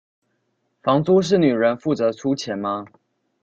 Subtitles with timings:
[0.81, 2.87] 房租是女人負責出錢嗎？